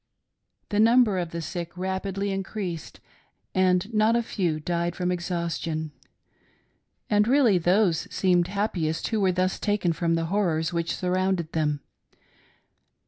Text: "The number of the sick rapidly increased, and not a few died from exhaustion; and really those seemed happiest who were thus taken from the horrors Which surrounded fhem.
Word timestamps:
"The 0.71 0.79
number 0.79 1.19
of 1.19 1.29
the 1.29 1.43
sick 1.43 1.77
rapidly 1.77 2.31
increased, 2.31 2.99
and 3.53 3.93
not 3.93 4.15
a 4.15 4.23
few 4.23 4.59
died 4.59 4.95
from 4.95 5.11
exhaustion; 5.11 5.91
and 7.07 7.27
really 7.27 7.59
those 7.59 8.07
seemed 8.09 8.47
happiest 8.47 9.09
who 9.09 9.21
were 9.21 9.31
thus 9.31 9.59
taken 9.59 9.93
from 9.93 10.15
the 10.15 10.25
horrors 10.25 10.73
Which 10.73 10.95
surrounded 10.95 11.51
fhem. 11.51 11.81